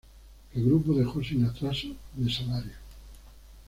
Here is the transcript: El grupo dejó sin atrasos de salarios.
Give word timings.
El 0.55 0.65
grupo 0.65 0.95
dejó 0.95 1.23
sin 1.23 1.45
atrasos 1.45 1.91
de 2.15 2.33
salarios. 2.33 2.73